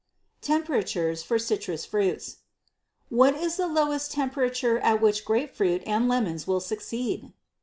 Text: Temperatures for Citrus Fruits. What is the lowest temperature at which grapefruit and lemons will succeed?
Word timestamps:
Temperatures 0.41 1.21
for 1.21 1.37
Citrus 1.37 1.85
Fruits. 1.85 2.37
What 3.09 3.35
is 3.35 3.57
the 3.57 3.67
lowest 3.67 4.11
temperature 4.11 4.79
at 4.79 4.99
which 4.99 5.23
grapefruit 5.23 5.83
and 5.85 6.09
lemons 6.09 6.47
will 6.47 6.59
succeed? 6.59 7.33